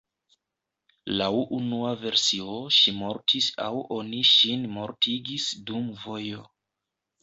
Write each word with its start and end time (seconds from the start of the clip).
Laŭ 1.21 1.27
unua 1.57 1.91
versio 2.07 2.57
ŝi 2.79 2.95
mortis 3.03 3.53
aŭ 3.69 3.71
oni 4.01 4.25
ŝin 4.35 4.69
mortigis 4.81 5.51
dum 5.73 5.97
vojo. 6.05 6.47